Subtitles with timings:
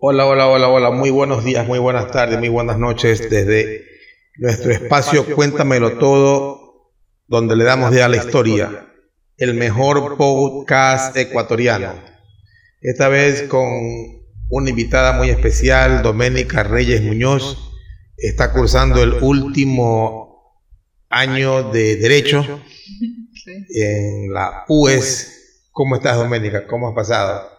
[0.00, 0.90] Hola, hola, hola, hola.
[0.92, 3.84] Muy buenos días, muy buenas tardes, muy buenas noches desde
[4.36, 6.92] nuestro espacio Cuéntamelo Todo,
[7.26, 8.92] donde le damos de a la historia,
[9.38, 11.94] el mejor podcast ecuatoriano.
[12.80, 13.66] Esta vez con
[14.48, 17.58] una invitada muy especial, Doménica Reyes Muñoz.
[18.16, 20.62] Está cursando el último
[21.08, 22.60] año de Derecho
[23.70, 25.66] en la UES.
[25.72, 26.68] ¿Cómo estás, Doménica?
[26.68, 27.57] ¿Cómo has pasado?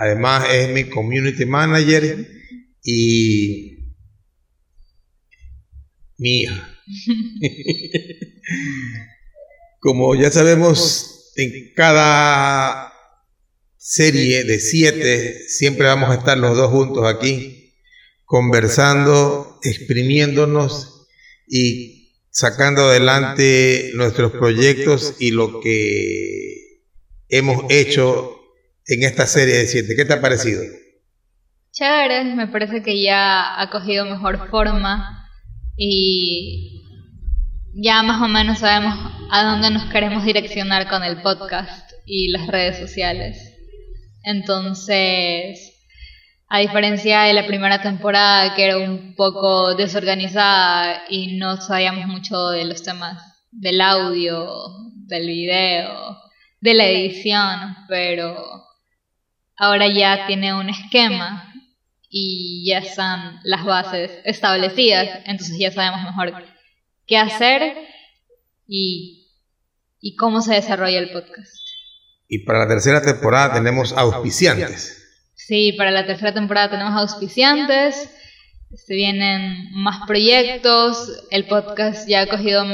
[0.00, 2.26] Además es mi community manager
[2.82, 3.92] y
[6.16, 6.78] mi hija.
[9.78, 12.94] Como ya sabemos, en cada
[13.76, 17.74] serie de siete siempre vamos a estar los dos juntos aquí,
[18.24, 21.08] conversando, exprimiéndonos
[21.46, 26.80] y sacando adelante nuestros proyectos y lo que
[27.28, 28.39] hemos hecho
[28.94, 29.94] en esta serie de siete.
[29.96, 30.62] ¿Qué te ha parecido?
[31.72, 35.28] Chévere, me parece que ya ha cogido mejor forma
[35.76, 36.82] y
[37.74, 38.94] ya más o menos sabemos
[39.30, 43.56] a dónde nos queremos direccionar con el podcast y las redes sociales.
[44.24, 45.72] Entonces,
[46.48, 52.48] a diferencia de la primera temporada que era un poco desorganizada y no sabíamos mucho
[52.48, 54.48] de los temas del audio,
[55.06, 56.18] del video,
[56.60, 58.64] de la edición, pero
[59.60, 61.52] ahora ya tiene un esquema
[62.08, 66.32] y ya están las bases establecidas, entonces ya sabemos mejor
[67.06, 67.76] qué hacer
[68.66, 69.28] y,
[70.00, 71.54] y cómo se desarrolla el podcast.
[72.26, 74.96] Y para la tercera temporada tenemos auspiciantes.
[75.34, 78.08] Sí, para la tercera temporada tenemos auspiciantes,
[78.74, 82.64] se vienen más proyectos, el podcast ya ha cogido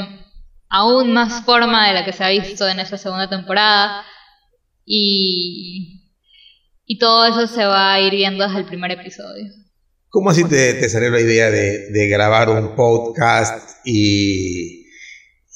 [0.69, 4.05] aún más forma de la que se ha visto en esta segunda temporada
[4.85, 5.96] y
[6.87, 9.51] y todo eso se va a ir viendo desde el primer episodio.
[10.07, 14.87] ¿Cómo así te, salió la idea de, grabar un podcast y,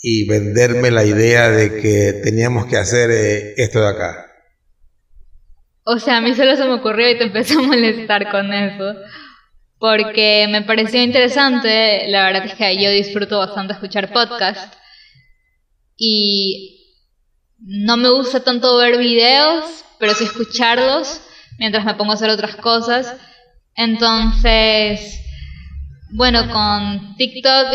[0.04, 4.26] y, venderme la idea de que teníamos que hacer eh, esto de acá?
[5.84, 8.94] O sea, a mí solo se me ocurrió y te empecé a molestar con eso.
[9.80, 14.76] Porque me pareció interesante, la verdad es que yo disfruto bastante escuchar podcast.
[15.98, 16.81] Y
[17.62, 19.66] no me gusta tanto ver videos,
[20.00, 21.22] pero sí escucharlos
[21.60, 23.16] mientras me pongo a hacer otras cosas.
[23.76, 25.22] Entonces,
[26.14, 27.68] bueno, con TikTok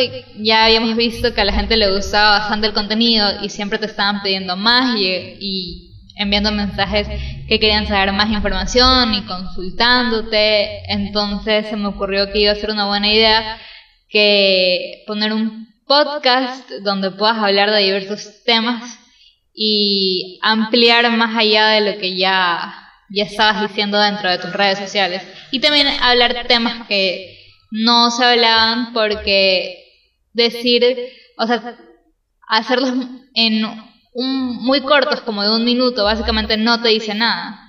[0.43, 3.87] ya habíamos visto que a la gente le gustaba bastante el contenido y siempre te
[3.87, 7.07] estaban pidiendo más y, enviando mensajes
[7.47, 10.91] que querían saber más información y consultándote.
[10.91, 13.59] Entonces se me ocurrió que iba a ser una buena idea
[14.09, 18.99] que poner un podcast donde puedas hablar de diversos temas
[19.59, 22.75] y ampliar más allá de lo que ya,
[23.09, 25.23] ya estabas diciendo dentro de tus redes sociales.
[25.51, 27.39] Y también hablar temas que
[27.71, 29.83] no se hablaban porque
[30.35, 30.85] decir,
[31.39, 31.79] o sea,
[32.47, 32.93] hacerlos
[33.35, 33.65] en
[34.13, 37.63] un, muy cortos, como de un minuto, básicamente no te dice nada.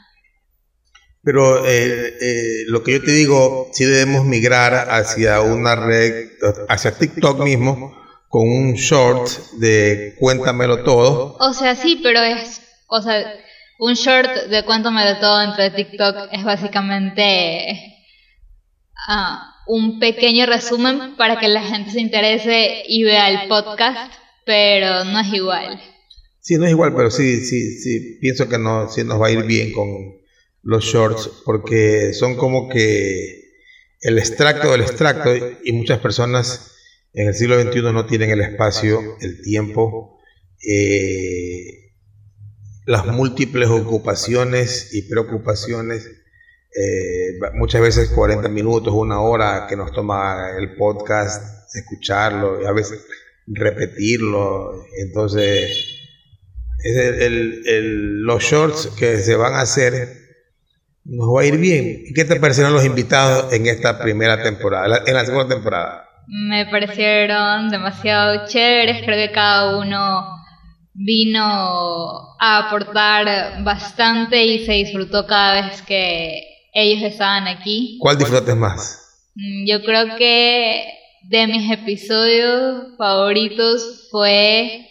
[1.24, 6.31] Pero eh, eh, lo que yo te digo, sí debemos migrar hacia una red,
[6.68, 7.97] hacia TikTok mismo,
[8.38, 11.38] con un short de Cuéntamelo todo.
[11.40, 13.34] O sea, sí, pero es, o sea,
[13.80, 17.96] un short de Cuéntamelo todo dentro de TikTok es básicamente
[19.08, 24.14] ah, un pequeño resumen para que la gente se interese y vea el podcast,
[24.46, 25.81] pero no es igual.
[26.40, 29.31] Sí, no es igual, pero sí, sí, sí, pienso que no, sí nos va a
[29.31, 29.88] ir bien con
[30.62, 33.46] los shorts porque son como que
[34.02, 35.31] el extracto del extracto
[35.64, 36.76] y muchas personas
[37.17, 40.19] en el siglo XXI no tienen el espacio, el tiempo,
[40.63, 41.95] eh,
[42.85, 50.51] las múltiples ocupaciones y preocupaciones, eh, muchas veces 40 minutos, una hora que nos toma
[50.59, 53.03] el podcast, escucharlo a veces
[53.47, 54.85] repetirlo.
[54.99, 55.72] Entonces,
[57.23, 60.07] los shorts que se van a hacer
[61.03, 62.03] nos va a ir bien.
[62.13, 66.07] ¿Qué te parecieron los invitados en esta primera temporada, en la segunda temporada?
[66.28, 70.38] Me parecieron demasiado chéveres, creo que cada uno
[70.94, 76.44] vino a aportar bastante y se disfrutó cada vez que
[76.74, 77.97] ellos estaban aquí.
[78.00, 79.24] ¿Cuál disfrutes más?
[79.35, 80.85] Mm, yo creo que
[81.24, 84.84] de mis episodios favoritos fue...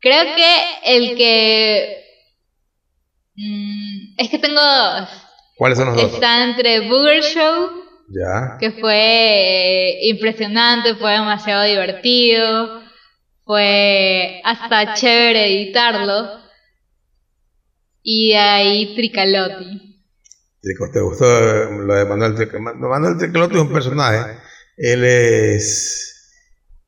[0.00, 2.04] Creo que el que...
[3.36, 5.08] Mm, es que tengo dos.
[5.56, 6.14] ¿Cuáles son los dos?
[6.14, 7.89] Está entre Booger Show
[8.58, 12.82] que fue impresionante, fue demasiado divertido,
[13.44, 16.40] fue hasta chévere editarlo.
[18.02, 19.90] Y ahí Tricalotti.
[20.60, 22.78] ¿Te gustó lo de Manuel Tricolotti?
[22.78, 24.38] Manuel Tricolotti es un personaje.
[24.76, 26.16] Él es...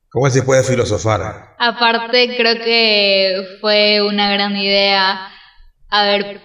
[0.08, 1.54] ¿Cómo se puede filosofar?
[1.58, 5.28] Aparte, creo que fue una gran idea
[5.88, 6.40] haber,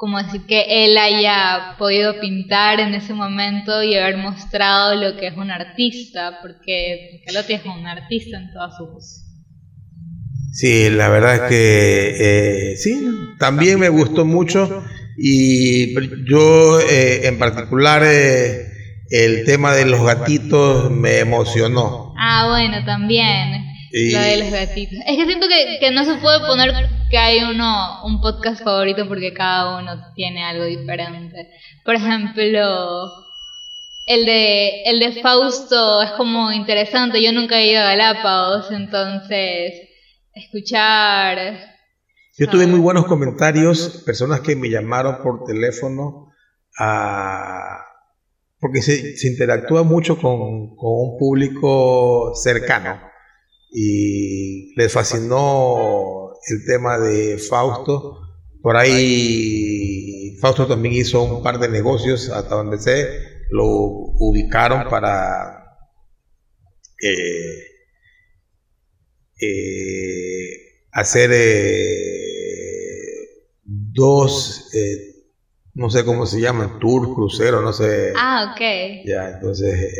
[0.00, 5.26] como decir, que él haya podido pintar en ese momento y haber mostrado lo que
[5.26, 9.26] es un artista, porque Tricolotti es un artista en todas sus
[10.54, 14.82] Sí, la verdad es que eh, sí, también me gustó mucho
[15.18, 15.94] y
[16.26, 18.68] yo eh, en particular eh,
[19.10, 22.14] el tema de los gatitos me emocionó.
[22.16, 23.69] Ah, bueno, también.
[23.92, 24.98] Lo de los gatitos.
[25.06, 26.72] Es que siento que, que, no se puede poner
[27.10, 31.50] que hay uno un podcast favorito porque cada uno tiene algo diferente.
[31.84, 33.10] Por ejemplo,
[34.06, 37.22] el de el de Fausto es como interesante.
[37.22, 39.88] Yo nunca he ido a Galápagos, entonces
[40.34, 41.58] escuchar.
[42.38, 46.32] Yo tuve muy buenos comentarios, personas que me llamaron por teléfono
[46.78, 47.84] a,
[48.60, 53.09] porque se, se interactúa mucho con, con, un público cercano
[53.72, 58.20] y les fascinó el tema de Fausto.
[58.62, 63.08] Por ahí Fausto también hizo un par de negocios hasta donde sé,
[63.50, 65.60] lo ubicaron para
[67.02, 67.70] eh,
[69.40, 70.50] eh,
[70.92, 72.10] hacer eh,
[73.64, 75.14] dos, eh,
[75.74, 78.12] no sé cómo se llaman, tour, crucero, no sé.
[78.16, 79.06] Ah, ok.
[79.06, 79.94] Ya, entonces,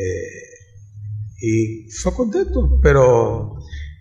[1.40, 3.59] y fue contento, pero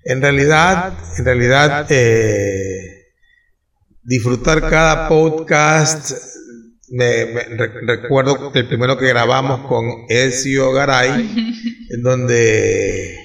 [0.10, 1.88] en realidad, en realidad,
[4.02, 6.12] disfrutar cada podcast.
[6.90, 7.26] Me,
[7.86, 11.12] recuerdo el primero que grabamos con Ezio Garay,
[11.92, 13.20] en donde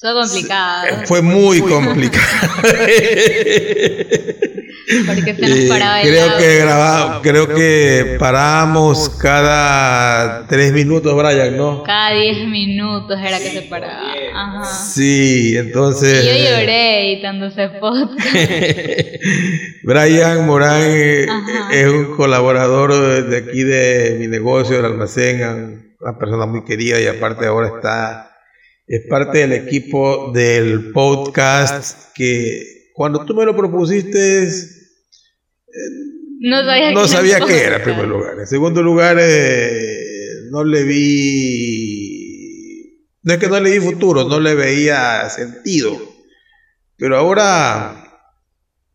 [0.00, 1.06] fue complicado.
[1.06, 2.26] Fue muy complicado.
[5.06, 11.82] Porque se nos paraba creo que grababa, creo que parábamos cada tres minutos, Brian, ¿no?
[11.82, 14.14] Cada diez minutos era que se paraba.
[14.34, 14.64] Ajá.
[14.64, 16.24] Sí, entonces.
[16.24, 18.34] Y yo lloré editándose podcast.
[19.82, 20.82] Brian Morán
[21.70, 27.06] es un colaborador de aquí de mi negocio, del almacén, una persona muy querida y
[27.06, 28.28] aparte ahora está
[28.86, 34.48] es parte del equipo del podcast que cuando tú me lo propusiste
[36.40, 38.38] no sabía, no sabía qué era en primer lugar.
[38.38, 42.08] En segundo lugar, eh, no le vi,
[43.22, 45.98] no es que no le vi futuro, no le veía sentido.
[46.96, 48.04] Pero ahora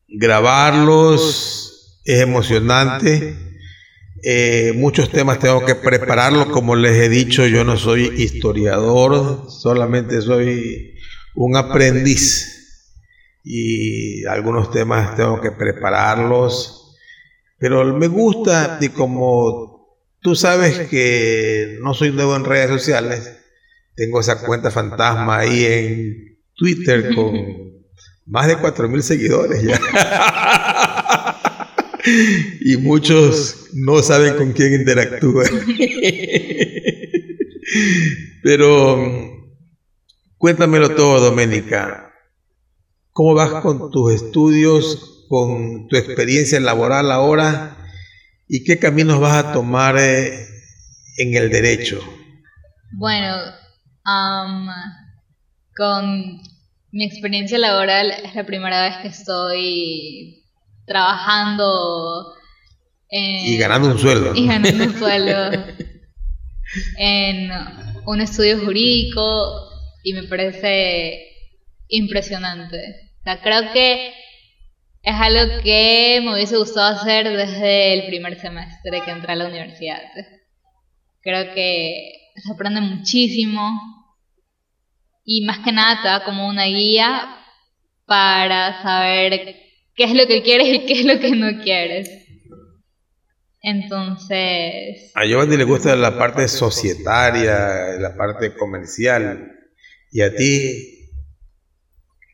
[0.07, 3.35] grabarlos es emocionante
[4.25, 10.21] eh, muchos temas tengo que prepararlos, como les he dicho, yo no soy historiador, solamente
[10.21, 10.95] soy
[11.35, 12.52] un aprendiz
[13.43, 16.95] y algunos temas tengo que prepararlos,
[17.59, 23.37] pero me gusta y como tú sabes que no soy nuevo en redes sociales,
[23.95, 27.73] tengo esa cuenta fantasma ahí en Twitter con
[28.25, 29.79] más de 4.000 seguidores ya.
[32.61, 35.47] y muchos no saben con quién interactúan.
[38.43, 39.51] Pero
[40.37, 42.12] cuéntamelo todo, Doménica.
[43.13, 47.77] ¿Cómo vas con tus estudios, con tu experiencia laboral ahora?
[48.47, 50.47] ¿Y qué caminos vas a tomar eh,
[51.17, 52.01] en el derecho?
[52.93, 53.35] Bueno,
[55.75, 56.41] con
[56.91, 60.43] mi experiencia laboral es la primera vez que estoy
[60.87, 62.33] trabajando
[63.09, 64.33] y ganando un sueldo.
[64.35, 65.51] Y ganando un sueldo
[66.97, 67.51] en
[68.07, 69.69] un estudio jurídico
[70.03, 71.32] y me parece
[71.87, 72.77] impresionante.
[73.19, 74.13] O sea, creo que
[75.03, 79.47] es algo que me hubiese gustado hacer desde el primer semestre que entré a la
[79.47, 80.01] universidad.
[81.21, 83.79] Creo que se aprende muchísimo
[85.25, 87.37] y más que nada te da como una guía
[88.05, 89.55] para saber
[89.95, 92.09] qué es lo que quieres y qué es lo que no quieres.
[93.61, 95.11] Entonces...
[95.15, 99.51] A Giovanni le gusta la parte societaria, la parte comercial,
[100.11, 101.02] y a ti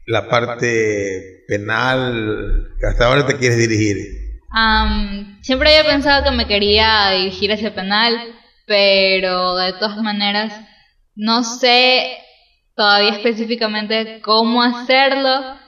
[0.09, 3.95] la parte penal, hasta ahora te quieres dirigir.
[5.41, 8.17] siempre había pensado que me quería dirigir hacia penal,
[8.65, 10.51] pero de todas maneras
[11.15, 12.17] no sé
[12.75, 15.59] todavía específicamente cómo hacerlo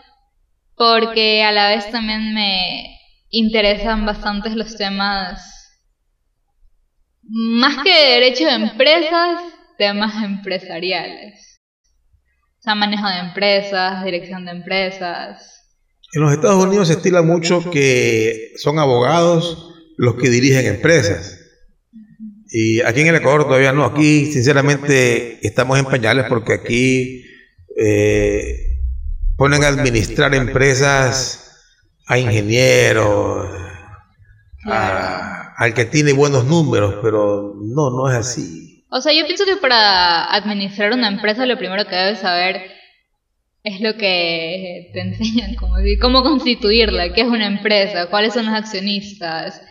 [0.75, 2.97] porque a la vez también me
[3.29, 5.79] interesan bastante los temas,
[7.21, 9.39] más que de derecho de empresas,
[9.77, 11.50] temas empresariales.
[12.61, 15.63] O sea, manejo de empresas, dirección de empresas.
[16.13, 21.39] En los Estados Unidos se estila mucho que son abogados los que dirigen empresas.
[22.51, 23.83] Y aquí en el Ecuador todavía no.
[23.83, 27.25] Aquí, sinceramente, estamos en pañales porque aquí
[27.75, 28.77] eh,
[29.37, 31.57] ponen a administrar empresas
[32.05, 33.49] a ingenieros,
[34.65, 38.70] al que tiene buenos números, pero no, no es así.
[38.93, 42.71] O sea, yo pienso que para administrar una empresa lo primero que debes saber
[43.63, 48.53] es lo que te enseñan, como cómo constituirla, qué es una empresa, cuáles son los
[48.53, 49.61] accionistas,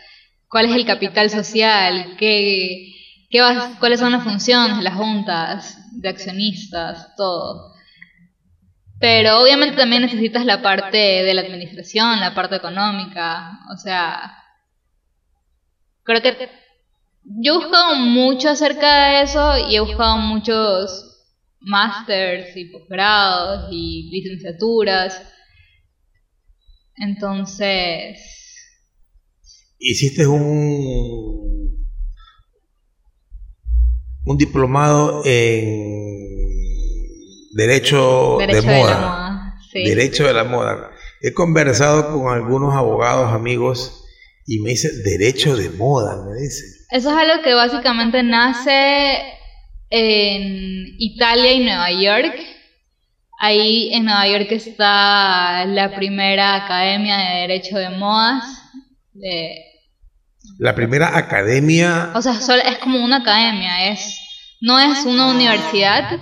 [0.49, 2.95] cuál es el capital social, qué,
[3.29, 3.41] qué
[3.79, 7.75] cuáles son las funciones las juntas de accionistas, todo.
[8.99, 14.35] Pero obviamente también necesitas la parte de la administración, la parte económica, o sea,
[16.03, 16.60] creo que
[17.23, 21.07] yo he buscado mucho acerca de eso y he buscado muchos
[21.59, 25.21] másters y posgrados y licenciaturas.
[26.95, 28.19] Entonces...
[29.79, 31.87] Hiciste un,
[34.25, 36.11] un diplomado en
[37.53, 39.55] Derecho, de, moda.
[39.73, 40.91] Derecho de la moda.
[41.21, 44.05] He conversado con algunos abogados amigos
[44.45, 46.80] y me dice Derecho de moda, me dice.
[46.91, 49.17] Eso es algo que básicamente nace
[49.89, 52.35] en Italia y Nueva York.
[53.39, 58.43] Ahí en Nueva York está la primera academia de Derecho de Modas.
[60.59, 62.11] la primera academia.
[62.13, 64.19] O sea, es como una academia, es
[64.59, 66.19] no es una universidad.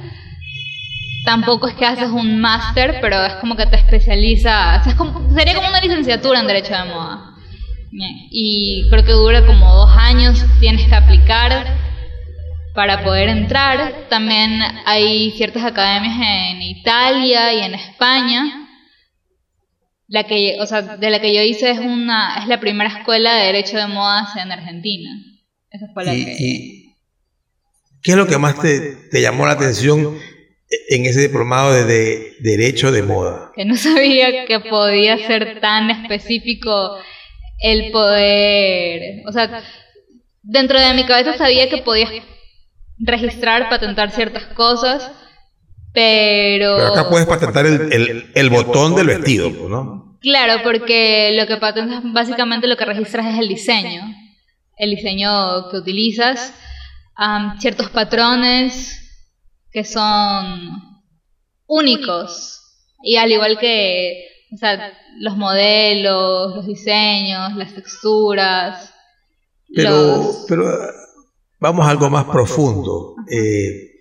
[1.26, 4.86] Tampoco es que haces un máster, pero es como que te especializas.
[5.36, 7.29] sería como una licenciatura en Derecho de Moda.
[7.92, 11.78] Y creo que dura como dos años, tienes que aplicar
[12.76, 14.08] para poder entrar.
[14.10, 18.68] También hay ciertas academias en Italia y en España.
[20.08, 23.36] La que, o sea, de la que yo hice es una es la primera escuela
[23.36, 25.12] de derecho de modas en Argentina.
[25.70, 26.86] Esa fue la que...
[28.02, 30.18] ¿Qué es lo que más te, te, llamó la atención
[30.90, 33.52] en ese diplomado de, derecho de moda?
[33.54, 36.98] Que no sabía que podía ser tan específico
[37.60, 39.62] el poder, o sea,
[40.42, 42.12] dentro de mi cabeza sabía que podías
[42.98, 45.12] registrar, patentar ciertas cosas,
[45.94, 46.78] pero...
[46.78, 50.18] Pero acá puedes patentar el, el, botón del vestido, ¿no?
[50.22, 54.04] Claro, porque lo que patentas, básicamente lo que registras es el diseño,
[54.78, 56.54] el diseño que utilizas,
[57.60, 58.96] ciertos patrones
[59.72, 61.04] que son
[61.68, 62.60] únicos,
[63.04, 68.94] y al igual que o sea, los modelos, los diseños, las texturas.
[69.74, 70.66] Pero, pero
[71.60, 73.16] vamos a algo más profundo.
[73.32, 73.92] Eh,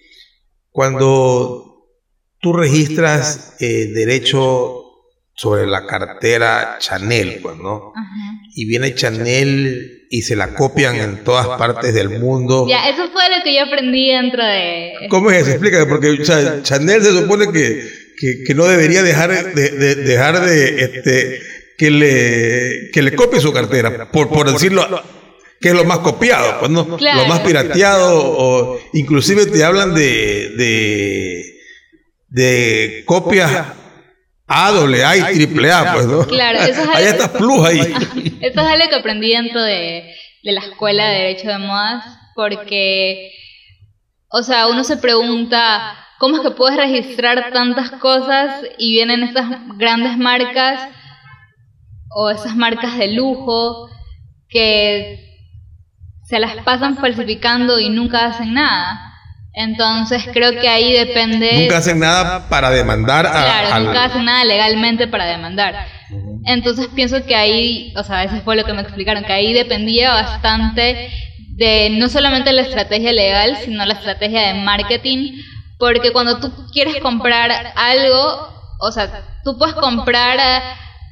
[0.71, 1.69] cuando
[2.40, 4.85] tú registras eh, derecho
[5.35, 7.93] sobre la cartera Chanel, pues, ¿no?
[8.55, 12.67] Y viene Chanel y se la copian en todas partes del mundo.
[12.69, 14.95] Ya, eso fue lo que yo aprendí dentro de...
[15.11, 15.50] ¿Cómo es eso?
[15.50, 16.23] Explícame, porque
[16.62, 21.40] Chanel se supone que, que, no debería dejar de, dejar de este,
[21.76, 24.87] que le que le copie su cartera, por, por decirlo
[25.60, 26.84] que es lo más copiado, pues, ¿no?
[26.84, 31.44] lo más pirateado, o inclusive te hablan de, de,
[32.28, 33.66] de copias
[34.46, 36.26] A, doble A y triple A, pues, ¿no?
[36.26, 37.80] Claro, eso es Hay estas plus ahí.
[38.40, 43.32] Eso es algo que aprendí dentro de, de la escuela de Derecho de Modas, porque,
[44.30, 49.46] o sea, uno se pregunta, ¿cómo es que puedes registrar tantas cosas y vienen estas
[49.76, 50.88] grandes marcas
[52.10, 53.88] o esas marcas de lujo
[54.48, 55.28] que
[56.28, 59.08] se las pasan falsificando y nunca hacen nada.
[59.54, 61.62] Entonces creo que ahí depende...
[61.62, 63.30] Nunca hacen nada para demandar a...
[63.30, 65.75] Claro, nunca hacen nada legalmente para demandar.
[66.44, 70.12] Entonces pienso que ahí, o sea, eso fue lo que me explicaron, que ahí dependía
[70.12, 71.10] bastante
[71.56, 75.32] de no solamente la estrategia legal, sino la estrategia de marketing,
[75.78, 78.49] porque cuando tú quieres comprar algo,
[78.80, 80.38] o sea, tú puedes comprar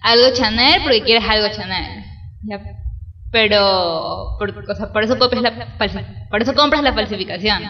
[0.03, 2.05] algo Chanel porque quieres algo Chanel.
[3.31, 5.77] Pero, por, o sea, por, eso copias la,
[6.31, 7.63] por eso compras la falsificación.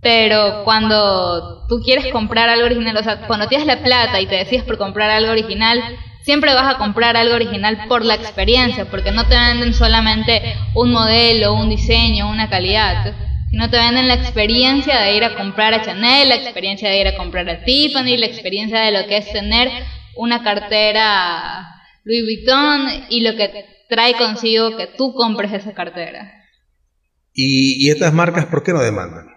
[0.00, 4.36] Pero cuando tú quieres comprar algo original, o sea, cuando tienes la plata y te
[4.36, 5.82] decides por comprar algo original,
[6.22, 10.90] siempre vas a comprar algo original por la experiencia, porque no te venden solamente un
[10.90, 13.14] modelo, un diseño, una calidad,
[13.54, 17.06] sino te venden la experiencia de ir a comprar a Chanel, la experiencia de ir
[17.06, 19.68] a comprar a Tiffany, la experiencia de lo que es tener
[20.16, 21.64] una cartera
[22.02, 26.32] Louis Vuitton y lo que trae consigo que tú compres esa cartera.
[27.32, 29.28] ¿Y, estas marcas por qué no demandan?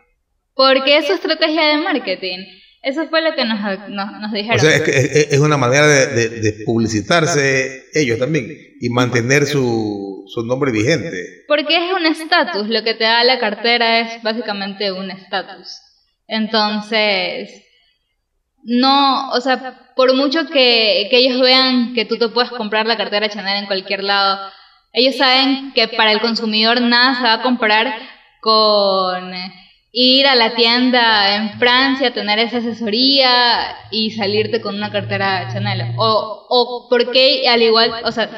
[0.55, 2.39] Porque es su estrategia de marketing.
[2.81, 4.57] Eso fue lo que nos, nos, dijeron.
[4.57, 8.47] O sea, es, es, una manera de, publicitarse ellos también
[8.81, 11.46] y mantener su, su nombre vigente.
[11.48, 15.79] Porque es un estatus, lo que te da la cartera es básicamente un estatus.
[16.27, 17.63] Entonces,
[18.63, 22.98] no, o sea, por mucho que, que ellos vean que tú te puedes comprar la
[22.98, 24.39] cartera Chanel en cualquier lado,
[24.93, 27.93] ellos saben que para el consumidor nada se va a comprar
[28.41, 29.34] con
[29.91, 35.93] ir a la tienda en Francia, tener esa asesoría y salirte con una cartera Chanel.
[35.98, 38.29] O, o porque al igual, o sea,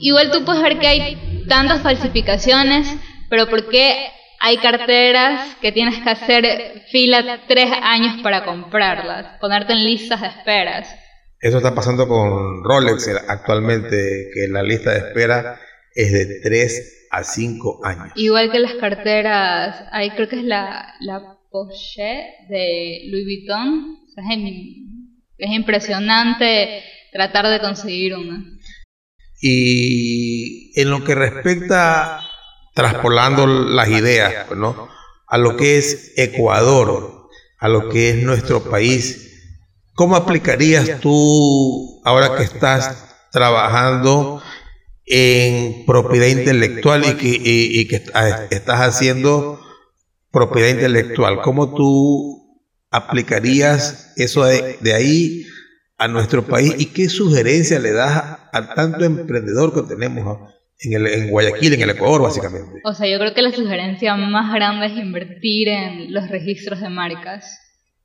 [0.00, 2.88] igual tú puedes ver que hay tantas falsificaciones,
[3.28, 4.08] pero ¿por qué
[4.40, 10.28] hay carteras que tienes que hacer fila tres años para comprarlas, ponerte en listas de
[10.28, 10.88] esperas?
[11.40, 15.60] Eso está pasando con Rolex actualmente, que la lista de espera
[15.94, 18.12] es de tres a cinco años.
[18.16, 23.98] Igual que las carteras, ahí creo que es la, la Porsche de Louis Vuitton.
[25.38, 28.57] Es, impresionante tratar de conseguir una.
[29.40, 32.20] Y en lo que respecta,
[32.74, 34.88] traspolando las ideas, ¿no?
[35.26, 37.28] a lo que es Ecuador,
[37.58, 39.52] a lo que es nuestro país,
[39.94, 44.42] ¿cómo aplicarías tú, ahora que estás trabajando
[45.08, 47.96] en propiedad intelectual y que, y, que
[48.50, 49.60] estás haciendo
[50.30, 51.40] propiedad intelectual.
[51.40, 55.46] ¿Cómo tú aplicarías eso de, ahí
[55.98, 61.06] a nuestro país y qué sugerencia le das al tanto emprendedor que tenemos en, el,
[61.08, 62.80] en Guayaquil, en el Ecuador, básicamente?
[62.84, 66.88] O sea, yo creo que la sugerencia más grande es invertir en los registros de
[66.88, 67.58] marcas,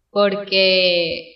[0.10, 1.36] porque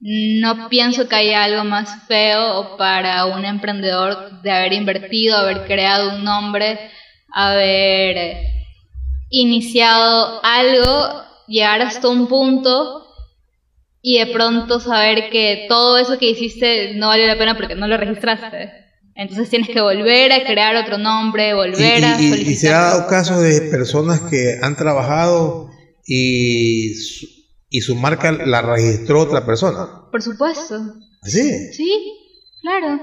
[0.00, 6.16] no pienso que haya algo más feo para un emprendedor de haber invertido, haber creado
[6.16, 6.78] un nombre,
[7.32, 8.36] haber
[9.30, 13.07] iniciado algo, llegar hasta un punto
[14.00, 17.88] y de pronto saber que todo eso que hiciste no vale la pena porque no
[17.88, 18.70] lo registraste.
[19.14, 22.38] Entonces tienes que volver a crear otro nombre, volver a solicitar.
[22.38, 25.70] Y, y se ha dado caso de personas que han trabajado
[26.06, 26.94] y
[27.70, 30.08] y su marca la registró otra persona.
[30.10, 30.94] Por supuesto.
[31.22, 31.72] ¿Sí?
[31.72, 31.90] Sí,
[32.62, 33.00] claro.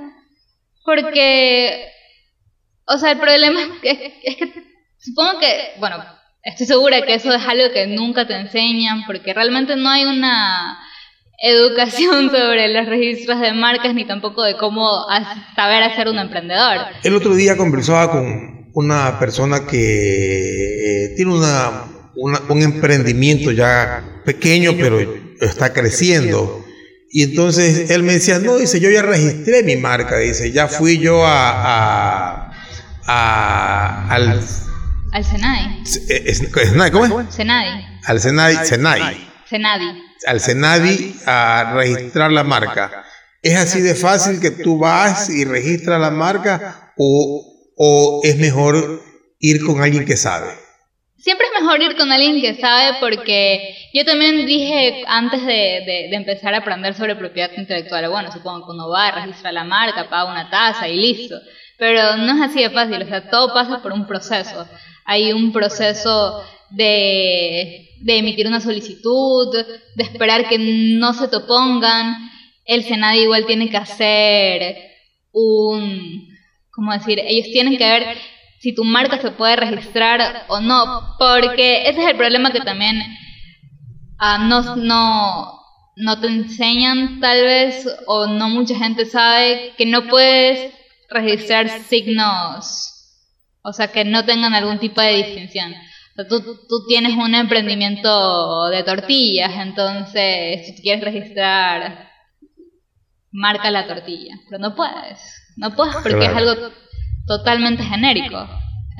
[0.84, 1.86] Porque,
[2.86, 4.54] o sea, el problema es que, es que
[4.98, 5.98] supongo que, bueno,
[6.46, 10.78] estoy segura que eso es algo que nunca te enseñan, porque realmente no hay una
[11.38, 14.88] educación sobre los registros de marcas ni tampoco de cómo
[15.56, 16.86] saber hacer un emprendedor.
[17.04, 24.74] El otro día conversaba con una persona que eh, tiene una un emprendimiento ya pequeño,
[24.80, 25.00] pero
[25.42, 26.64] está creciendo.
[27.12, 30.98] Y entonces él me decía, no, dice, yo ya registré mi marca, dice, ya fui
[30.98, 32.52] yo a,
[33.06, 34.42] a, al...
[35.16, 36.92] Al Senai.
[36.92, 37.34] ¿Cómo es?
[37.34, 37.86] Senai.
[38.06, 39.16] Al Senai, Senai.
[39.46, 39.86] Senadi.
[40.28, 43.06] Al Senadi a registrar la marca.
[43.42, 49.02] ¿Es así de fácil que tú vas y registras la marca o, o es mejor
[49.40, 50.50] ir con alguien que sabe?
[51.18, 56.54] Siempre es mejor ir con alguien que sabe porque yo también dije antes de, empezar
[56.56, 60.50] a aprender sobre propiedad intelectual, bueno, supongo que uno va, registra la marca, paga una
[60.50, 61.40] tasa y listo.
[61.78, 64.68] Pero no es así de fácil, o sea, todo pasa por un proceso.
[65.06, 69.56] Hay un proceso de, de emitir una solicitud,
[69.96, 72.30] de esperar que no se te opongan.
[72.66, 74.76] El Senado igual tiene que hacer
[75.32, 76.28] un,
[76.72, 77.20] ¿cómo decir?
[77.20, 78.18] Ellos tienen que ver
[78.60, 83.00] si tu marca se puede registrar o no, porque ese es el problema que también
[84.20, 85.60] no, no,
[85.96, 90.74] no te enseñan tal vez o no mucha gente sabe que no puedes
[91.10, 92.95] registrar signos,
[93.66, 95.74] o sea, que no tengan algún tipo de distinción.
[95.74, 102.10] O sea, tú, tú tienes un emprendimiento de tortillas, entonces si quieres registrar,
[103.32, 105.20] marca la tortilla, pero no puedes,
[105.58, 106.54] no puedes porque es algo
[107.26, 108.48] totalmente genérico.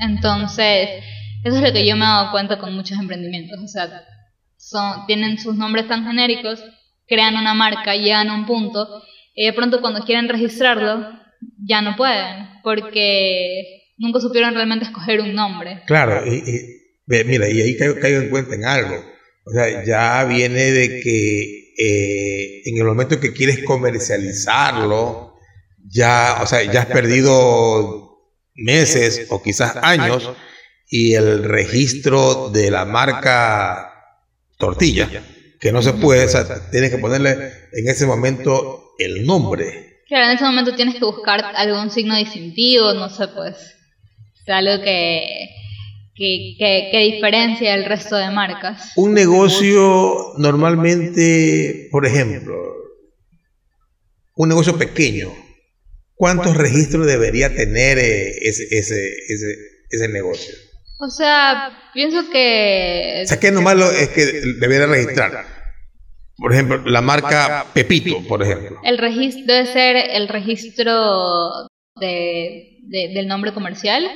[0.00, 1.04] Entonces,
[1.44, 3.60] eso es lo que yo me he dado cuenta con muchos emprendimientos.
[3.62, 4.02] O sea,
[4.56, 6.60] son, tienen sus nombres tan genéricos,
[7.06, 9.02] crean una marca, llegan a un punto,
[9.32, 11.08] y de pronto cuando quieren registrarlo,
[11.64, 15.82] ya no pueden, porque nunca supieron realmente escoger un nombre.
[15.86, 16.42] Claro, y,
[17.06, 19.04] mira, y ahí caigo, en cuenta en algo.
[19.44, 25.34] O sea, ya viene de que eh, en el momento que quieres comercializarlo,
[25.88, 28.18] ya, o sea, ya has perdido
[28.54, 30.32] meses o quizás años
[30.88, 33.92] y el registro de la marca
[34.58, 35.08] tortilla,
[35.60, 36.26] que no se puede,
[36.70, 37.30] tienes que ponerle
[37.72, 40.00] en ese momento el nombre.
[40.08, 43.75] Claro, en ese momento tienes que buscar algún signo distintivo, no sé, pues,
[44.52, 45.48] algo que,
[46.14, 48.92] que, que, que diferencia el resto de marcas.
[48.96, 52.54] Un negocio normalmente, por ejemplo,
[54.34, 55.32] un negocio pequeño,
[56.14, 59.54] ¿cuántos registros debería tener eh, ese, ese, ese,
[59.90, 60.54] ese negocio?
[60.98, 63.22] O sea, pienso que...
[63.24, 64.24] O sea, que nomás lo, es que
[64.60, 65.44] debería registrar.
[66.38, 68.78] Por ejemplo, la marca Pepito, por ejemplo.
[68.84, 71.66] El registro debe ser el registro
[71.98, 74.06] de, del nombre comercial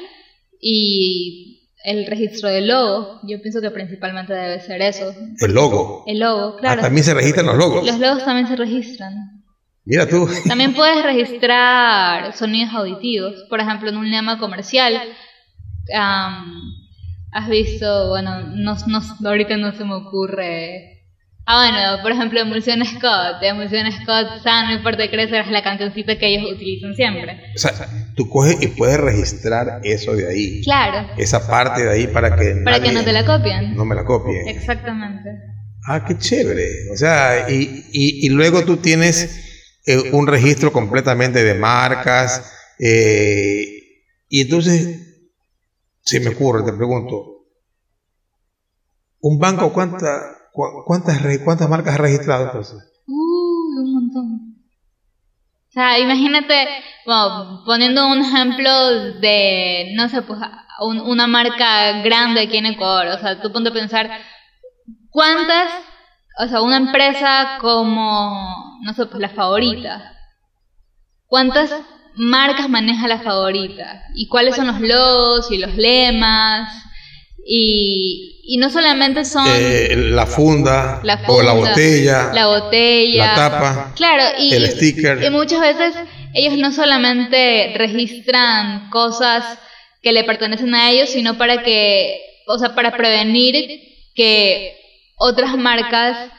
[0.60, 1.50] y
[1.84, 3.20] el registro del logo.
[3.24, 5.14] Yo pienso que principalmente debe ser eso.
[5.40, 6.04] El logo.
[6.06, 6.82] El logo, ah, claro.
[6.82, 7.86] también se registran los logos.
[7.86, 9.42] Los logos también se registran.
[9.84, 10.28] Mira tú.
[10.46, 13.44] También puedes registrar sonidos auditivos.
[13.48, 15.00] Por ejemplo, en un lema comercial.
[15.92, 20.89] has visto, bueno, no, no, ahorita no se me ocurre
[21.52, 23.42] Ah, bueno, por ejemplo, Emulsión Scott.
[23.42, 27.40] Emulsión Scott, Sano y Fuerte Crecer es la cancioncita que ellos utilizan siempre.
[27.56, 27.72] O sea,
[28.14, 30.62] tú coges y puedes registrar eso de ahí.
[30.62, 31.08] Claro.
[31.18, 32.54] Esa parte de ahí para que.
[32.64, 33.74] Para que no te la copien.
[33.74, 34.46] No me la copien.
[34.46, 35.28] Exactamente.
[35.88, 36.88] Ah, qué chévere.
[36.92, 42.48] O sea, y, y, y luego tú tienes eh, un registro completamente de marcas.
[42.78, 43.64] Eh,
[44.28, 45.00] y entonces,
[46.02, 47.44] si me ocurre, te pregunto,
[49.18, 52.78] ¿un banco cuánta ¿Cuántas, ¿Cuántas marcas has registrado entonces?
[53.06, 54.50] Uh, un montón.
[55.70, 56.66] O sea, imagínate,
[57.64, 58.70] poniendo un ejemplo
[59.20, 60.40] de, no sé, pues
[60.80, 63.06] una marca grande aquí en Ecuador.
[63.08, 64.10] O sea, tú ponte a pensar,
[65.10, 65.70] ¿cuántas,
[66.40, 70.12] o sea, una empresa como, no sé, pues la favorita?
[71.26, 71.72] ¿Cuántas
[72.16, 74.02] marcas maneja la favorita?
[74.16, 76.68] ¿Y cuáles son los logos y los lemas?
[77.46, 79.46] Y, y no solamente son...
[79.48, 82.32] Eh, la, funda, o la botella.
[82.32, 83.26] La botella.
[83.26, 83.92] La tapa.
[83.96, 85.22] Claro, y, el sticker.
[85.22, 85.94] Y muchas veces
[86.34, 89.58] ellos no solamente registran cosas
[90.02, 93.80] que le pertenecen a ellos, sino para que, o sea, para prevenir
[94.14, 94.76] que
[95.16, 96.30] otras marcas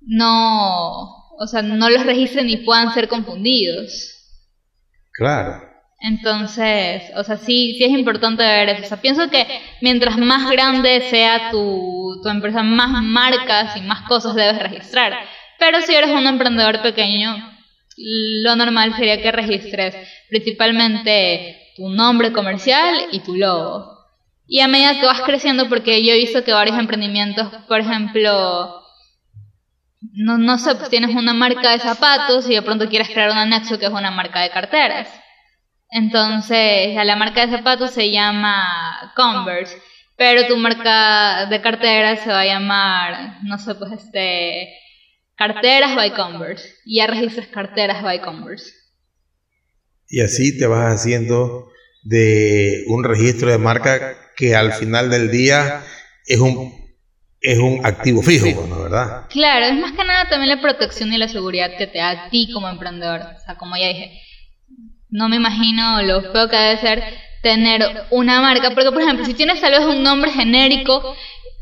[0.00, 1.02] no,
[1.38, 4.14] o sea, no los registren y puedan ser confundidos.
[5.12, 5.67] Claro.
[6.00, 8.84] Entonces, o sea, sí, sí es importante ver eso.
[8.84, 9.46] O sea, pienso que
[9.80, 15.18] mientras más grande sea tu, tu empresa, más marcas y más cosas debes registrar.
[15.58, 17.36] Pero si eres un emprendedor pequeño,
[17.96, 19.96] lo normal sería que registres
[20.28, 23.98] principalmente tu nombre comercial y tu logo.
[24.46, 28.82] Y a medida que vas creciendo, porque yo he visto que varios emprendimientos, por ejemplo,
[30.12, 33.36] no, no sé, pues tienes una marca de zapatos y de pronto quieres crear un
[33.36, 35.08] anexo que es una marca de carteras.
[35.90, 39.76] Entonces, la marca de zapatos se llama Converse,
[40.16, 44.68] pero tu marca de cartera se va a llamar, no sé, pues este,
[45.36, 46.68] Carteras by Converse.
[46.84, 48.72] Y ya registras Carteras by Converse.
[50.08, 51.70] Y así te vas haciendo
[52.02, 55.82] de un registro de marca que al final del día
[56.26, 56.76] es un
[57.40, 58.82] es un activo fijo, ¿no?
[58.82, 59.26] ¿verdad?
[59.30, 62.30] Claro, es más que nada también la protección y la seguridad que te da a
[62.30, 63.20] ti como emprendedor.
[63.20, 64.20] O sea, como ya dije,
[65.10, 69.34] no me imagino lo feo que debe ser tener una marca, porque por ejemplo, si
[69.34, 71.14] tienes tal vez un nombre genérico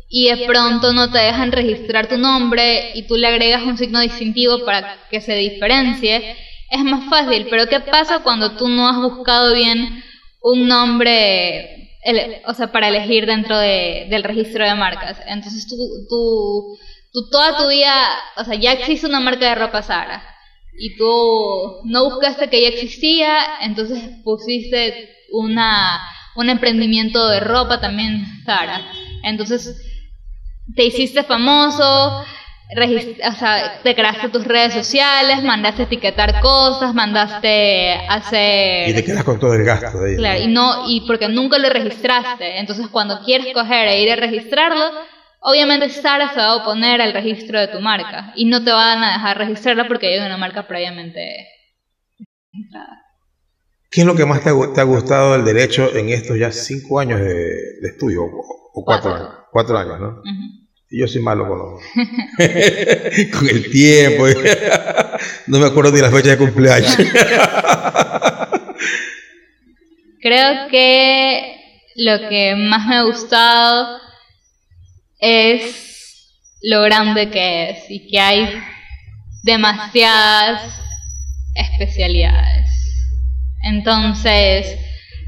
[0.09, 4.01] y de pronto no te dejan registrar tu nombre y tú le agregas un signo
[4.01, 6.37] distintivo para que se diferencie,
[6.71, 7.47] es más fácil.
[7.51, 10.03] Pero ¿qué pasa cuando tú no has buscado bien
[10.41, 11.91] un nombre,
[12.47, 15.19] o sea, para elegir dentro de, del registro de marcas?
[15.27, 15.77] Entonces tú,
[16.09, 16.79] tú,
[17.13, 17.93] tú toda tu vida,
[18.37, 20.36] o sea, ya existe una marca de ropa Sara
[20.79, 26.01] y tú no buscaste que ya existía, entonces pusiste una,
[26.37, 28.83] un emprendimiento de ropa también, Sara.
[29.23, 29.83] Entonces
[30.75, 31.85] te hiciste famoso,
[32.19, 38.91] o sea, te creaste tus redes sociales, mandaste etiquetar cosas, mandaste hacer...
[38.91, 40.17] Y te quedas con todo el gasto de ahí.
[40.17, 42.59] Claro, y, no, y porque nunca lo registraste.
[42.59, 44.91] Entonces cuando quieres coger e ir a registrarlo,
[45.49, 49.05] Obviamente Sara se va a oponer al registro de tu marca y no te van
[49.05, 51.47] a dejar registrarla porque hay una marca previamente
[53.89, 57.21] ¿Qué es lo que más te ha, gustado del derecho en estos ya cinco años
[57.21, 59.29] de, estudio o, cuatro, años?
[59.53, 60.23] Cuatro años, ¿no?
[60.91, 61.59] Y yo soy malo con,
[63.39, 64.25] con el tiempo.
[65.47, 66.97] no me acuerdo ni la fecha de cumpleaños.
[70.21, 71.57] Creo que
[71.95, 74.06] lo que más me ha gustado
[75.19, 75.87] es
[76.63, 78.49] lo grande que es y que hay
[79.43, 80.63] demasiadas
[81.55, 82.69] especialidades.
[83.63, 84.79] Entonces,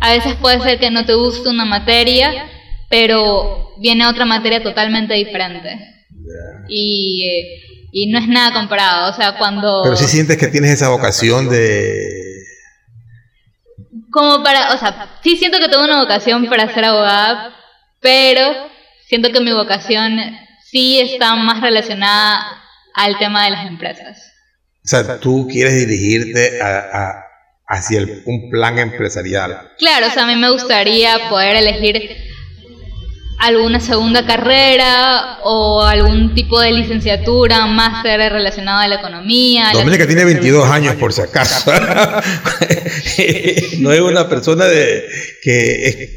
[0.00, 2.48] a veces puede ser que no te guste una materia,
[2.88, 5.78] pero viene otra materia totalmente diferente.
[6.68, 7.24] Y,
[7.92, 9.10] y no es nada comparado.
[9.10, 9.82] O sea, cuando.
[9.82, 12.44] Pero si sientes que tienes esa vocación de.
[14.10, 14.74] Como para.
[14.74, 17.54] O sea, sí siento que tengo una vocación para ser abogada,
[18.00, 18.68] pero
[19.08, 20.20] siento que mi vocación
[20.70, 22.62] sí está más relacionada
[22.94, 24.32] al tema de las empresas.
[24.84, 27.24] O sea, tú quieres dirigirte a,
[27.66, 29.72] hacia un plan empresarial.
[29.78, 32.16] Claro, o sea, a mí me gustaría poder elegir
[33.38, 39.70] alguna segunda carrera o algún tipo de licenciatura, máster relacionado a la economía.
[39.72, 41.70] Doménica tiene 22 años por si acaso.
[43.78, 45.06] no es una persona de
[45.42, 46.08] que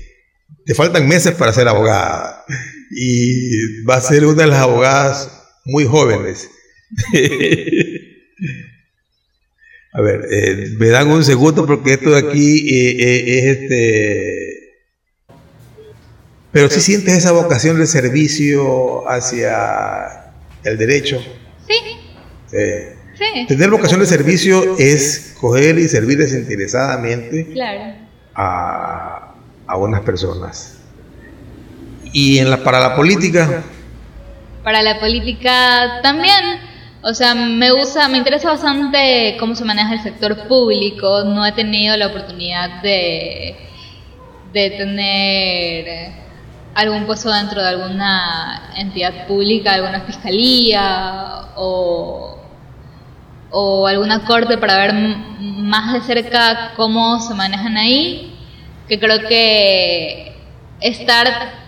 [0.66, 2.44] te faltan meses para ser abogada
[2.92, 6.50] y va a ser una de las abogadas muy jóvenes.
[9.94, 14.58] a ver, eh, me dan un segundo porque esto de aquí eh, eh, es este
[16.52, 20.34] pero si sientes esa vocación de servicio hacia
[20.66, 21.18] el derecho.
[21.66, 21.76] Sí.
[22.50, 23.48] sí.
[23.48, 27.96] Tener vocación de servicio es coger y servir desinteresadamente claro.
[28.36, 30.81] a, a unas personas.
[32.14, 33.64] ¿Y en la, para la política?
[34.64, 36.60] Para la política también.
[37.04, 41.24] O sea, me gusta, me interesa bastante cómo se maneja el sector público.
[41.24, 43.56] No he tenido la oportunidad de,
[44.54, 46.12] de tener
[46.76, 52.38] algún puesto dentro de alguna entidad pública, alguna fiscalía o,
[53.50, 54.94] o alguna corte para ver
[55.40, 58.38] más de cerca cómo se manejan ahí,
[58.88, 60.36] que creo que
[60.82, 61.61] estar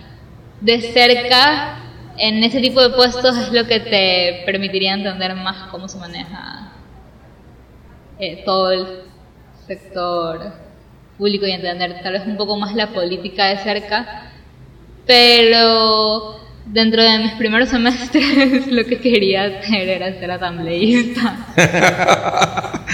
[0.64, 1.78] de cerca
[2.16, 6.72] en ese tipo de puestos es lo que te permitiría entender más cómo se maneja
[8.18, 8.86] eh, todo el
[9.66, 10.52] sector
[11.18, 14.30] público y entender tal vez un poco más la política de cerca
[15.06, 21.46] pero dentro de mis primeros semestres lo que quería hacer era ser asambleísta.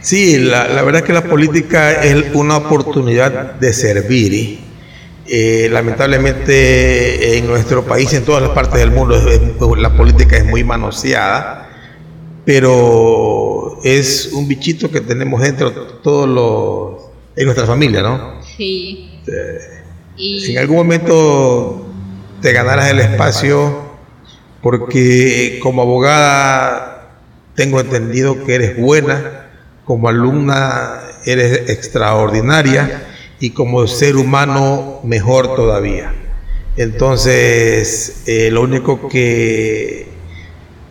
[0.00, 4.69] sí, la, la, verdad es que la política es una oportunidad de servir.
[5.32, 9.16] Eh, lamentablemente en nuestro país, en todas las partes del mundo,
[9.76, 11.70] la política es muy manoseada,
[12.44, 18.42] pero es un bichito que tenemos dentro todos los en nuestra familia, ¿no?
[18.42, 19.20] Sí.
[19.28, 19.60] Eh,
[20.16, 21.86] si en algún momento
[22.42, 23.82] te ganaras el espacio,
[24.60, 27.20] porque como abogada
[27.54, 29.46] tengo entendido que eres buena,
[29.84, 33.06] como alumna eres extraordinaria
[33.40, 36.14] y como ser humano mejor todavía.
[36.76, 40.08] Entonces, eh, lo único que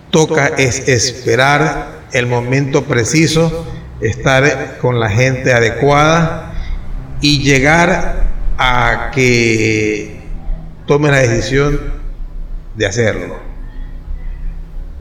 [0.09, 3.65] toca es esperar el momento preciso,
[4.01, 6.53] estar con la gente adecuada
[7.21, 8.23] y llegar
[8.57, 10.19] a que
[10.87, 11.79] tome la decisión
[12.75, 13.37] de hacerlo.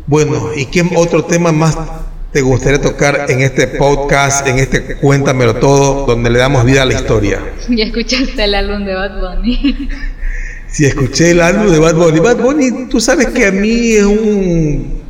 [0.07, 1.77] Bueno, ¿y qué otro tema más
[2.33, 6.85] te gustaría tocar en este podcast, en este Cuéntamelo Todo, donde le damos vida a
[6.85, 7.41] la historia?
[7.69, 9.89] Ya escuchaste el álbum de Bad Bunny.
[10.69, 14.05] Si escuché el álbum de Bad Bunny, Bad Bunny, tú sabes que a mí es
[14.05, 15.03] un...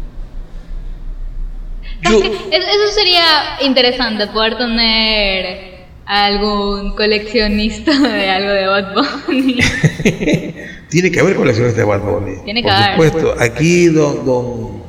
[2.03, 3.25] Eso sería
[3.63, 9.59] interesante, poder tener algún coleccionista de algo de Bad Bunny.
[10.89, 12.37] Tiene que haber coleccionistas de Bad Bunny.
[12.45, 14.88] Tiene que Por supuesto, aquí don, don,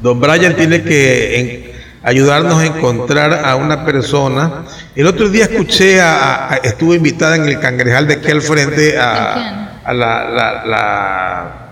[0.00, 4.64] don Brian tiene que ayudarnos a encontrar a una persona.
[4.94, 9.80] El otro día escuché, a, estuve invitada en el cangrejal de aquí al frente a,
[9.84, 11.66] a la, la, la,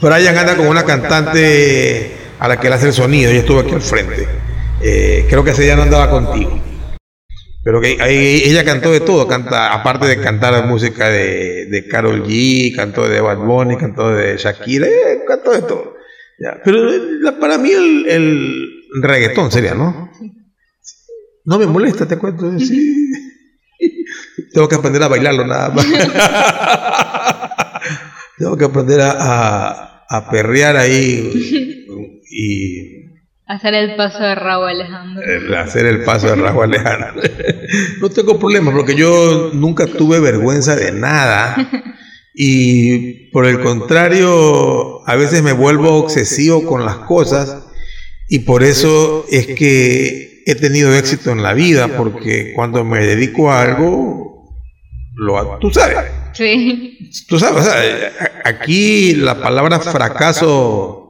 [0.00, 3.72] Brian anda con una cantante a la que le hace el sonido, ella estuvo aquí
[3.72, 4.26] al frente.
[4.82, 6.58] Eh, creo que ese día no andaba contigo.
[7.62, 12.74] Pero que ella cantó de todo, canta, aparte de cantar música de, de Carol G,
[12.74, 15.99] cantó de Bad Bunny, cantó de Shakira, eh, cantó de todo.
[16.64, 16.90] Pero
[17.38, 20.10] para mí el, el, reggaetón sería, ¿no?
[21.44, 22.58] No me molesta, te cuento.
[22.58, 23.12] Sí.
[24.52, 25.86] Tengo que aprender a bailarlo nada más.
[28.38, 31.86] Tengo que aprender a, a, a perrear ahí
[32.30, 33.00] y
[33.50, 35.58] Hacer el paso de Raúl Alejandro.
[35.58, 37.20] hacer el paso de Raúl Alejandro.
[38.00, 41.56] no tengo problema porque yo nunca tuve vergüenza de nada.
[42.34, 47.66] Y por el contrario, a veces me vuelvo obsesivo con las cosas
[48.28, 53.50] y por eso es que he tenido éxito en la vida, porque cuando me dedico
[53.50, 54.54] a algo,
[55.16, 55.96] lo tú sabes.
[56.32, 56.98] Sí.
[57.28, 57.68] Tú sabes,
[58.44, 61.00] aquí la palabra fracaso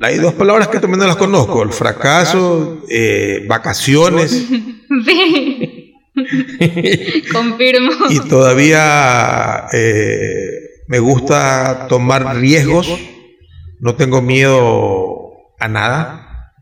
[0.00, 4.46] hay dos palabras que también no las conozco, el fracaso, eh, vacaciones.
[5.06, 5.79] Sí.
[7.32, 7.92] Confirmo.
[8.10, 12.88] Y todavía eh, me gusta tomar riesgos,
[13.78, 16.54] no tengo miedo a nada,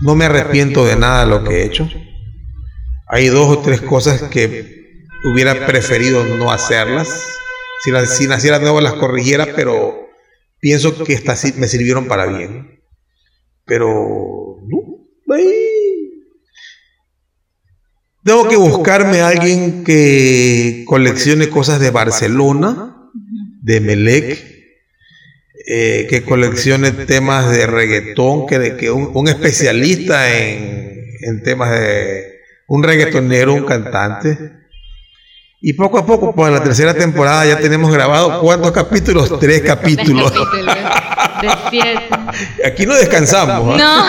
[0.00, 1.88] no me arrepiento de nada de lo que he hecho.
[3.08, 7.08] Hay dos o tres cosas que hubiera preferido no hacerlas.
[7.82, 10.08] Si, si naciera nuevo las corrigiera, pero
[10.60, 12.80] pienso que estas me sirvieron para bien.
[13.64, 15.69] Pero, no, ahí,
[18.22, 22.96] Tengo que buscarme a alguien que coleccione cosas de Barcelona,
[23.62, 24.38] de Melec,
[25.66, 32.82] eh, que coleccione temas de reggaetón, que, que un, especialista en, en, temas de un
[32.82, 34.52] reggaetonero, un cantante.
[35.62, 39.62] Y poco a poco, pues en la tercera temporada ya tenemos grabado cuántos capítulos, tres
[39.62, 40.30] capítulos.
[42.64, 43.78] Aquí no descansamos.
[43.78, 44.04] No.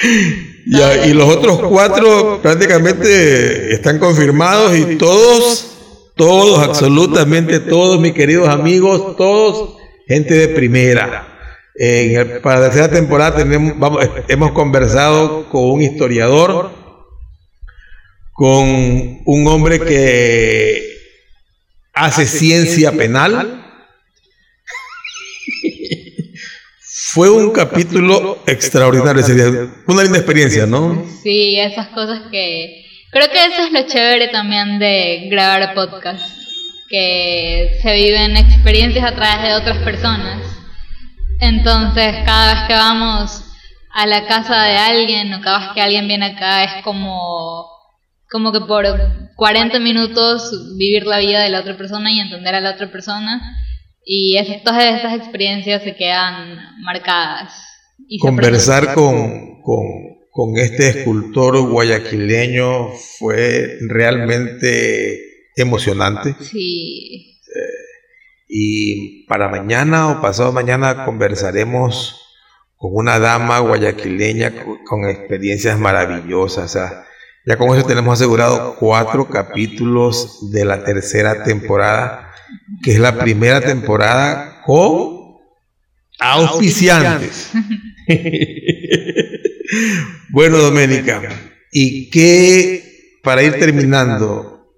[0.70, 9.16] y, los otros cuatro prácticamente están confirmados y todos, todos, absolutamente todos, mis queridos amigos,
[9.16, 11.26] todos, gente de primera.
[11.74, 16.70] En para la tercera temporada tenemos, vamos, hemos conversado con un historiador,
[18.32, 20.84] con un hombre que
[21.94, 23.59] hace ciencia penal,
[27.12, 29.68] Fue un capítulo extraordinario ese día.
[29.88, 31.04] Una linda experiencia, ¿no?
[31.24, 32.84] Sí, esas cosas que...
[33.10, 36.24] Creo que eso es lo chévere también de grabar podcast,
[36.88, 40.40] que se viven experiencias a través de otras personas.
[41.40, 43.42] Entonces, cada vez que vamos
[43.92, 47.66] a la casa de alguien o cada vez que alguien viene acá es como
[48.30, 48.86] como que por
[49.34, 53.40] 40 minutos vivir la vida de la otra persona y entender a la otra persona
[54.12, 57.52] y todas esas experiencias se quedan marcadas.
[58.08, 59.86] Y Conversar con, con,
[60.32, 66.34] con, este escultor guayaquileño fue realmente emocionante.
[66.40, 67.38] Sí.
[67.46, 72.20] Eh, y para mañana o pasado mañana conversaremos
[72.74, 76.76] con una dama guayaquileña con, experiencias maravillosas.
[77.46, 82.29] ya con eso tenemos asegurado cuatro capítulos de la tercera temporada
[82.82, 85.36] que es la primera temporada con
[86.18, 87.50] auspiciantes.
[90.30, 91.22] bueno, Doménica,
[91.72, 94.74] ¿y qué, para ir terminando,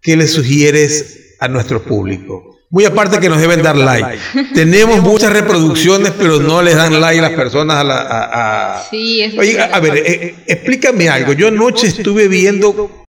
[0.00, 2.56] qué le sugieres a nuestro público?
[2.70, 4.18] Muy aparte que nos deben dar like.
[4.52, 8.86] Tenemos muchas reproducciones, pero no les dan like las personas a la...
[8.90, 11.32] Sí, Oye, a ver, eh, explícame algo.
[11.32, 13.06] Yo anoche estuve viendo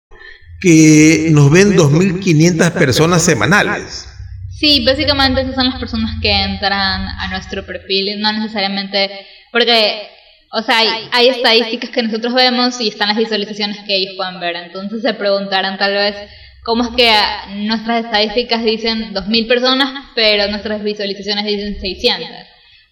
[0.62, 4.08] que nos ven 2.500 personas semanales.
[4.56, 9.10] Sí, básicamente esas son las personas que entran a nuestro perfil, no necesariamente,
[9.50, 10.08] porque,
[10.52, 10.78] o sea,
[11.10, 15.14] hay, estadísticas que nosotros vemos y están las visualizaciones que ellos pueden ver, entonces se
[15.14, 16.14] preguntarán tal vez
[16.62, 17.10] cómo es que
[17.56, 22.28] nuestras estadísticas dicen 2.000 personas, pero nuestras visualizaciones dicen 600,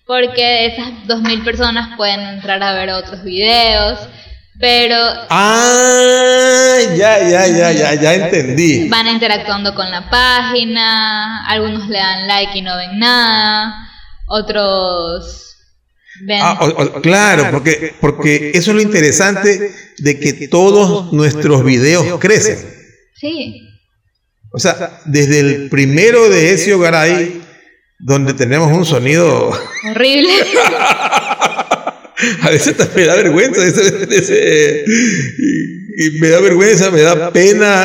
[0.09, 4.01] porque esas 2.000 personas pueden entrar a ver otros videos,
[4.61, 4.97] pero.
[5.31, 8.89] Ah, ya, ya, ya, ya, ya entendí.
[8.89, 13.89] Van interactuando con la página, algunos le dan like y no ven nada,
[14.29, 15.57] otros.
[16.27, 16.41] Ven.
[16.43, 16.59] Ah,
[17.03, 22.59] claro, porque, porque eso es lo interesante de que todos nuestros videos crecen.
[23.19, 23.67] Sí.
[24.53, 27.41] O sea, desde el primero de Ezio Garay,
[27.99, 29.53] donde tenemos un sonido
[29.91, 30.33] horrible.
[32.43, 33.61] a veces me da vergüenza,
[35.97, 37.85] y, me da vergüenza, me da pena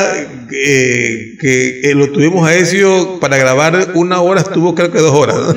[0.50, 5.12] eh, que eh, lo tuvimos a Ezio para grabar una hora, estuvo creo que dos
[5.12, 5.54] horas.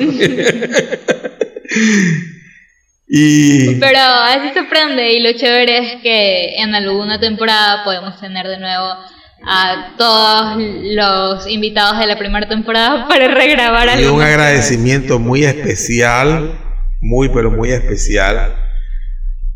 [3.08, 3.74] y...
[3.76, 8.58] Pero así se aprende y lo chévere es que en alguna temporada podemos tener de
[8.58, 8.94] nuevo
[9.42, 16.58] a todos los invitados de la primera temporada para regrabar y un agradecimiento muy especial,
[17.00, 18.54] muy pero muy especial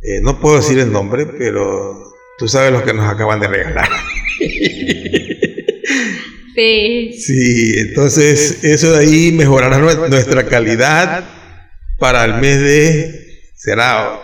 [0.05, 3.89] eh, no puedo decir el nombre, pero tú sabes lo que nos acaban de regalar.
[6.55, 7.13] Sí.
[7.15, 11.25] Sí, entonces eso de ahí mejorará nuestra calidad
[11.99, 13.41] para el mes de...
[13.57, 14.21] Será,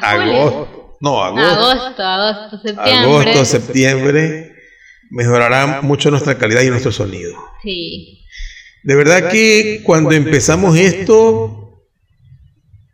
[0.00, 0.96] agosto.
[1.00, 1.46] No, agosto.
[1.46, 2.94] Agosto, agosto, septiembre.
[2.94, 4.52] Agosto, septiembre.
[5.10, 7.34] Mejorará mucho nuestra calidad y nuestro sonido.
[7.62, 8.24] Sí.
[8.82, 11.82] De verdad que cuando empezamos esto,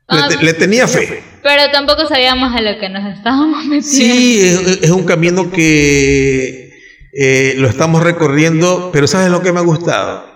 [0.09, 1.32] le ah, tenía fe.
[1.43, 3.89] Pero tampoco sabíamos a lo que nos estábamos metiendo.
[3.89, 4.41] Sí,
[4.83, 6.71] es, un camino que
[7.13, 10.31] eh, lo estamos recorriendo, pero ¿sabes lo que me ha gustado?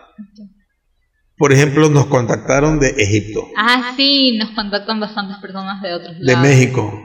[1.38, 3.46] Por ejemplo, nos contactaron de Egipto.
[3.56, 6.42] Ah, sí, nos contactan bastantes personas de otros lados.
[6.42, 7.02] De México,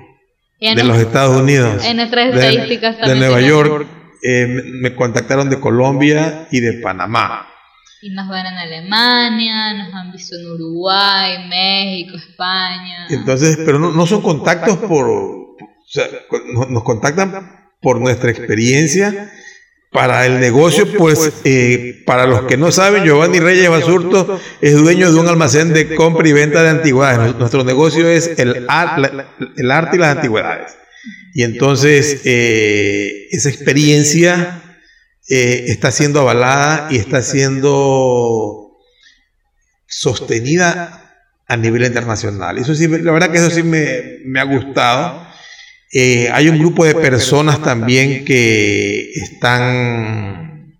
[0.59, 1.83] de los Estados Unidos.
[1.85, 3.87] En nuestras estadísticas de, De Nueva York,
[4.23, 7.50] eh, me contactaron de Colombia y de Panamá.
[8.03, 13.07] Y nos ven en Alemania, nos han visto en Uruguay, México, España.
[13.09, 16.05] Entonces, pero no, no son contactos por, o sea,
[16.69, 19.31] nos contactan por nuestra experiencia.
[19.91, 25.11] Para el negocio, pues, eh, para los que no saben, Giovanni Reyes Basurto es dueño
[25.11, 27.35] de un almacén de compra y venta de antigüedades.
[27.35, 30.77] Nuestro negocio es el, el arte y las antigüedades.
[31.33, 34.60] Y entonces eh, esa experiencia
[35.29, 38.77] eh, está siendo avalada y está siendo
[39.87, 42.57] sostenida a nivel internacional.
[42.57, 45.27] Eso sí, la verdad que eso sí me, ha gustado.
[45.93, 50.77] Eh, hay un grupo de personas también que están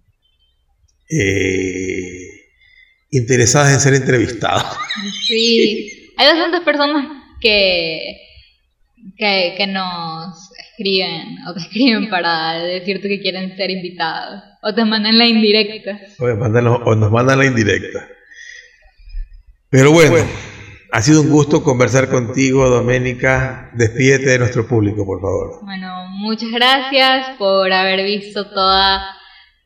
[3.10, 4.64] interesadas en ser entrevistados.
[5.28, 7.06] Sí, hay bastantes personas
[7.42, 8.18] que,
[9.18, 15.18] que nos escriben o te escriben para decirte que quieren ser invitados o te mandan
[15.18, 16.00] la indirecta.
[16.20, 18.08] O, nos mandan la indirecta.
[19.70, 20.18] Pero bueno,
[20.92, 23.72] ha sido un gusto conversar contigo, Doménica.
[23.74, 25.64] Despídete de nuestro público, por favor.
[25.64, 29.16] Bueno, muchas gracias por haber visto toda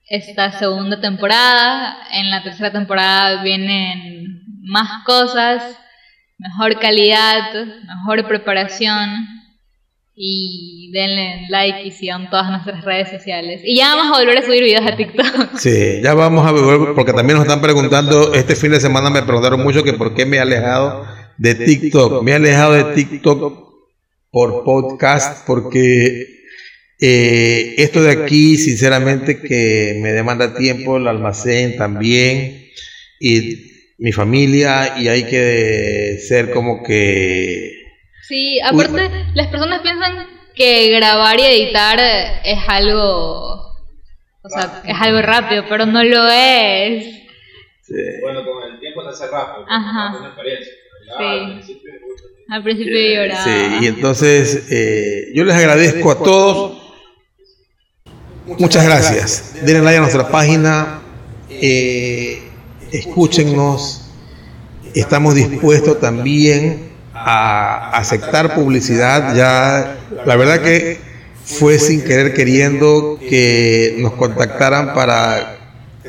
[0.07, 1.97] esta segunda temporada.
[2.11, 5.63] En la tercera temporada vienen más cosas,
[6.37, 7.51] mejor calidad,
[7.87, 9.25] mejor preparación
[10.15, 13.61] y denle like y sigan todas nuestras redes sociales.
[13.63, 15.25] Y ya vamos a volver a subir videos a TikTok.
[15.59, 19.23] Sí, ya vamos a volver, porque también nos están preguntando, este fin de semana me
[19.23, 21.05] preguntaron mucho que por qué me he alejado
[21.37, 22.23] de TikTok.
[22.23, 23.65] Me he alejado de TikTok
[24.31, 26.27] por podcast, porque
[27.01, 32.69] eh, esto de aquí, sinceramente, que me demanda tiempo, el almacén también,
[33.19, 37.74] y mi familia, y hay que ser como que
[38.27, 41.99] Sí, aparte las personas piensan que grabar y editar
[42.43, 43.71] es algo,
[44.41, 47.05] o sea, es algo rápido, pero no lo es.
[47.83, 47.93] Sí.
[48.21, 50.17] Bueno, con el tiempo se hace rápido, Ajá.
[50.17, 50.73] Una experiencia.
[51.19, 51.79] Sí.
[52.49, 53.43] Al principio lloraba.
[53.43, 56.81] Sí, y entonces eh, yo les agradezco a todos.
[58.45, 59.65] Muchas gracias.
[59.65, 61.01] Denle like a nuestra página.
[61.49, 62.43] Eh,
[62.91, 64.01] escúchennos.
[64.93, 66.94] Estamos dispuestos también
[67.27, 69.35] a aceptar publicidad.
[69.35, 70.99] Ya, la verdad que
[71.43, 75.57] fue sin querer queriendo que nos contactaran para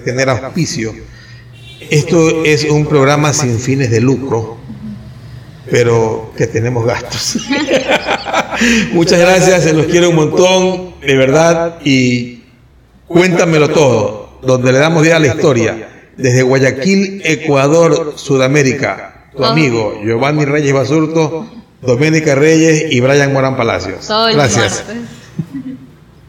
[0.05, 0.95] tener auspicio.
[1.89, 4.59] Esto es un programa sin fines de lucro,
[5.71, 7.39] pero que tenemos gastos.
[8.93, 12.43] Muchas gracias, se los quiero un montón, de verdad, y
[13.07, 20.01] cuéntamelo todo, donde le damos día a la historia, desde Guayaquil, Ecuador, Sudamérica tu amigo
[20.03, 21.47] Giovanni Reyes Basurto,
[21.82, 24.09] Doménica Reyes y Brian Morán Palacios.
[24.32, 24.84] Gracias.